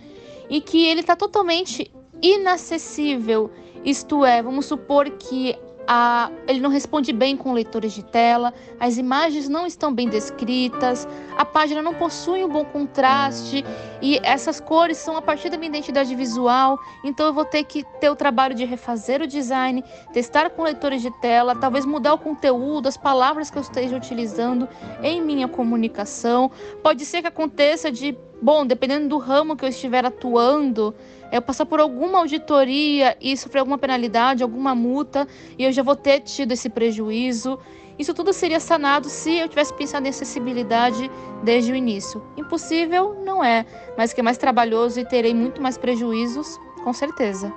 e 0.50 0.60
que 0.60 0.88
ele 0.88 1.02
está 1.02 1.16
totalmente 1.16 1.92
inacessível. 2.20 3.52
Isto 3.86 4.26
é, 4.26 4.42
vamos 4.42 4.66
supor 4.66 5.08
que 5.12 5.56
a, 5.88 6.32
ele 6.48 6.60
não 6.60 6.70
responde 6.70 7.12
bem 7.12 7.36
com 7.36 7.54
leitores 7.54 7.94
de 7.94 8.04
tela, 8.04 8.54
as 8.80 8.98
imagens 8.98 9.50
não 9.50 9.66
estão 9.66 9.94
bem 9.94 10.08
descritas, 10.08 11.08
a 11.38 11.46
página 11.46 11.82
não 11.82 11.94
possui 11.94 12.44
um 12.44 12.50
bom 12.50 12.66
contraste 12.66 13.66
e 14.01 14.20
essas 14.24 14.60
cores 14.60 14.98
são 14.98 15.15
a 15.15 15.22
partir 15.22 15.50
da 15.50 15.58
minha 15.58 15.70
identidade 15.70 16.15
visual, 16.15 16.79
então 17.03 17.27
eu 17.27 17.34
vou 17.34 17.46
ter 17.46 17.63
que 17.63 17.84
ter 18.00 18.10
o 18.10 18.15
trabalho 18.15 18.55
de 18.55 18.65
refazer 18.65 19.22
o 19.22 19.27
design, 19.27 19.84
testar 20.12 20.50
com 20.50 20.63
leitores 20.63 21.01
de 21.01 21.12
tela, 21.20 21.55
talvez 21.55 21.86
mudar 21.86 22.13
o 22.13 22.17
conteúdo, 22.17 22.88
as 22.88 22.98
palavras 22.98 23.51
que 23.51 23.58
eu 23.58 23.62
esteja 23.62 23.96
utilizando 23.96 24.67
em 25.03 25.22
minha 25.22 25.48
comunicação. 25.48 26.50
Pode 26.81 27.05
ser 27.05 27.22
que 27.22 27.27
aconteça 27.27 27.91
de, 27.91 28.17
bom, 28.41 28.65
dependendo 28.65 29.08
do 29.08 29.17
ramo 29.17 29.55
que 29.55 29.63
eu 29.63 29.70
estiver 29.70 30.05
atuando, 30.05 30.96
eu 31.31 31.41
passar 31.41 31.65
por 31.65 31.79
alguma 31.79 32.20
auditoria 32.20 33.15
e 33.22 33.38
sofrer 33.38 33.60
alguma 33.60 33.77
penalidade, 33.77 34.43
alguma 34.43 34.75
multa, 34.75 35.27
e 35.58 35.63
eu 35.63 35.72
já 35.72 35.81
vou 35.81 35.96
ter 35.96 36.20
tido 36.22 36.51
esse 36.51 36.70
prejuízo. 36.70 37.58
Isso 38.01 38.15
tudo 38.15 38.34
seria 38.34 38.60
sanado 38.60 39.08
se 39.08 39.38
eu 39.38 39.48
tivesse 39.48 39.72
pensado 39.75 40.08
em 40.08 40.10
acessibilidade 40.10 41.12
desde 41.43 41.72
o 41.72 41.75
início. 41.75 42.20
Impossível 42.36 43.15
não 43.24 43.43
é, 43.43 43.63
mas 43.96 44.12
que 44.12 44.20
é 44.20 44.24
mais 44.24 44.39
trabalhoso 44.39 45.00
e 45.00 45.05
terei 45.05 45.36
muito 45.36 45.62
mais 45.62 45.77
prejuízos, 45.77 46.60
com 46.84 46.91
certeza. 46.93 47.53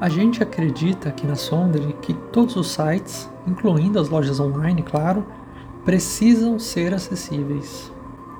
A 0.00 0.08
gente 0.08 0.42
acredita 0.42 1.10
aqui 1.10 1.26
na 1.26 1.36
Sondre 1.36 1.94
que 2.00 2.14
todos 2.32 2.56
os 2.56 2.68
sites, 2.68 3.30
incluindo 3.46 4.00
as 4.00 4.08
lojas 4.08 4.40
online, 4.40 4.82
claro, 4.82 5.26
precisam 5.84 6.58
ser 6.58 6.94
acessíveis. 6.94 7.92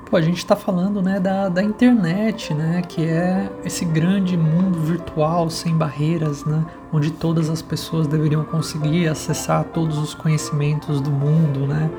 Pô, 0.08 0.16
a 0.16 0.20
gente 0.20 0.38
está 0.38 0.54
falando 0.54 1.02
né, 1.02 1.18
da, 1.18 1.48
da 1.48 1.60
internet, 1.60 2.54
né, 2.54 2.80
que 2.80 3.04
é 3.04 3.50
esse 3.64 3.84
grande 3.84 4.36
mundo 4.36 4.78
virtual 4.78 5.50
sem 5.50 5.76
barreiras, 5.76 6.44
né, 6.44 6.64
onde 6.92 7.10
todas 7.10 7.50
as 7.50 7.60
pessoas 7.60 8.06
deveriam 8.06 8.44
conseguir 8.44 9.08
acessar 9.08 9.64
todos 9.64 9.98
os 9.98 10.14
conhecimentos 10.14 11.00
do 11.00 11.10
mundo. 11.10 11.66
Né. 11.66 11.90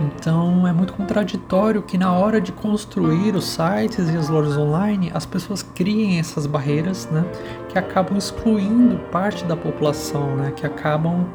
Então 0.00 0.66
é 0.66 0.72
muito 0.72 0.94
contraditório 0.94 1.82
que 1.82 1.98
na 1.98 2.10
hora 2.14 2.40
de 2.40 2.50
construir 2.50 3.34
os 3.34 3.44
sites 3.44 4.08
e 4.08 4.16
as 4.16 4.30
lojas 4.30 4.56
online, 4.56 5.10
as 5.12 5.26
pessoas 5.26 5.62
criem 5.62 6.18
essas 6.18 6.46
barreiras 6.46 7.10
né, 7.10 7.26
que 7.68 7.78
acabam 7.78 8.16
excluindo 8.16 8.96
parte 9.12 9.44
da 9.44 9.54
população, 9.54 10.34
né, 10.34 10.50
que 10.56 10.64
acabam 10.64 11.26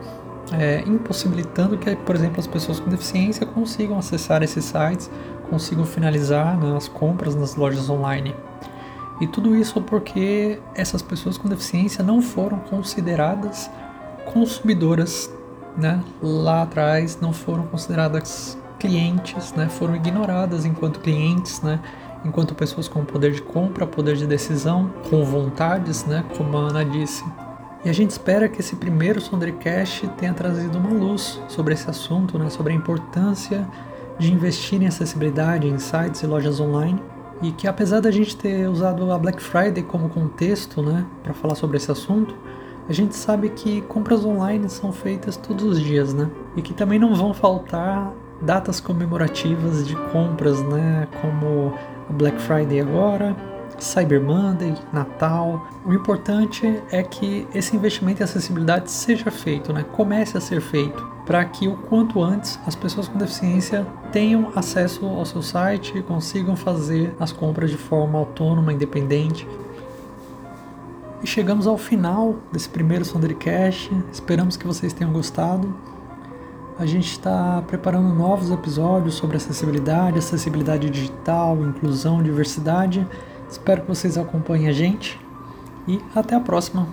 é, 0.52 0.84
impossibilitando 0.88 1.78
que, 1.78 1.96
por 1.98 2.16
exemplo, 2.16 2.40
as 2.40 2.48
pessoas 2.48 2.80
com 2.80 2.90
deficiência 2.90 3.46
consigam 3.46 3.98
acessar 3.98 4.44
esses 4.44 4.66
sites 4.66 5.10
consigam 5.50 5.86
finalizar 5.86 6.58
né, 6.58 6.76
as 6.76 6.88
compras 6.88 7.36
nas 7.36 7.56
lojas 7.56 7.90
online. 7.90 8.36
E 9.22 9.28
tudo 9.28 9.56
isso 9.56 9.82
porque 9.82 10.60
essas 10.76 11.02
pessoas 11.02 11.38
com 11.38 11.48
deficiência 11.48 12.04
não 12.04 12.22
foram 12.22 12.60
consideradas 12.60 13.70
consumidoras 14.34 15.32
né, 15.78 16.04
lá 16.22 16.64
atrás, 16.64 17.20
não 17.22 17.34
foram 17.34 17.64
consideradas 17.68 18.58
clientes, 18.80 19.54
né, 19.54 19.70
foram 19.70 19.96
ignoradas 19.96 20.66
enquanto 20.66 21.00
clientes, 21.00 21.62
né, 21.62 21.80
enquanto 22.26 22.54
pessoas 22.54 22.88
com 22.88 23.06
poder 23.06 23.32
de 23.32 23.42
compra, 23.42 23.86
poder 23.88 24.16
de 24.16 24.28
decisão, 24.28 24.92
com 25.10 25.24
vontades, 25.24 26.06
né, 26.06 26.24
como 26.38 26.58
a 26.58 26.70
Ana 26.70 26.84
disse. 26.84 27.24
E 27.86 27.90
a 27.90 27.94
gente 27.94 28.12
espera 28.12 28.48
que 28.48 28.62
esse 28.62 28.76
primeiro 28.76 29.20
Sondercast 29.20 30.08
tenha 30.18 30.34
trazido 30.34 30.78
uma 30.78 30.90
luz 30.90 31.42
sobre 31.48 31.74
esse 31.74 31.90
assunto, 31.90 32.40
né, 32.40 32.50
sobre 32.50 32.74
a 32.74 32.76
importância 32.76 33.68
de 34.18 34.32
investir 34.32 34.82
em 34.82 34.88
acessibilidade 34.88 35.68
em 35.68 35.78
sites 35.78 36.22
e 36.22 36.28
lojas 36.28 36.60
online 36.60 37.02
e 37.42 37.52
que 37.52 37.68
apesar 37.68 38.00
da 38.00 38.10
gente 38.10 38.36
ter 38.38 38.70
usado 38.70 39.12
a 39.12 39.18
Black 39.18 39.42
Friday 39.42 39.84
como 39.84 40.08
contexto, 40.08 40.82
né, 40.82 41.06
para 41.22 41.34
falar 41.34 41.56
sobre 41.56 41.78
esse 41.78 41.92
assunto, 41.92 42.36
a 42.88 42.94
gente 42.94 43.16
sabe 43.16 43.50
que 43.50 43.82
compras 43.82 44.26
online 44.26 44.70
são 44.70 44.92
feitas 44.92 45.38
todos 45.38 45.64
os 45.64 45.80
dias, 45.80 46.14
né? 46.14 46.30
E 46.56 46.62
que 46.62 46.74
também 46.74 47.00
não 47.00 47.16
vão 47.16 47.34
faltar 47.34 48.14
datas 48.42 48.80
comemorativas 48.80 49.88
de 49.88 49.96
compras, 50.12 50.62
né, 50.64 51.08
como 51.22 51.74
a 52.10 52.14
Black 52.14 52.42
Friday 52.42 52.82
agora, 52.82 53.36
Cyber 53.84 54.22
Monday, 54.22 54.74
Natal. 54.92 55.68
O 55.86 55.94
importante 55.94 56.82
é 56.92 57.04
que 57.04 57.48
esse 57.54 57.76
investimento 57.76 58.22
em 58.22 58.24
acessibilidade 58.24 58.90
seja 58.90 59.30
feito, 59.30 59.74
né? 59.74 59.86
comece 59.92 60.38
a 60.38 60.42
ser 60.42 60.62
feito, 60.62 61.06
para 61.26 61.44
que 61.46 61.68
o 61.68 61.76
quanto 61.76 62.22
antes 62.22 62.60
as 62.66 62.76
pessoas 62.76 63.08
com 63.08 63.18
deficiência 63.18 63.86
tenham 64.12 64.52
acesso 64.56 65.06
ao 65.06 65.26
seu 65.26 65.42
site 65.42 65.98
e 65.98 66.02
consigam 66.02 66.56
fazer 66.56 67.14
as 67.20 67.32
compras 67.32 67.70
de 67.70 67.78
forma 67.78 68.18
autônoma, 68.18 68.72
independente. 68.72 69.48
E 71.22 71.28
chegamos 71.28 71.68
ao 71.68 71.78
final 71.78 72.36
desse 72.52 72.68
primeiro 72.68 73.06
Sondercast. 73.06 73.90
Esperamos 74.12 74.58
que 74.58 74.68
vocês 74.68 74.92
tenham 74.92 75.14
gostado. 75.14 75.74
A 76.78 76.86
gente 76.86 77.12
está 77.12 77.64
preparando 77.68 78.14
novos 78.14 78.50
episódios 78.50 79.14
sobre 79.14 79.38
acessibilidade, 79.38 80.18
acessibilidade 80.18 80.90
digital, 80.90 81.58
inclusão, 81.64 82.22
diversidade. 82.22 83.08
Espero 83.54 83.84
que 83.84 83.88
vocês 83.88 84.18
acompanhem 84.18 84.68
a 84.68 84.72
gente 84.72 85.20
e 85.88 86.02
até 86.16 86.34
a 86.34 86.40
próxima. 86.40 86.88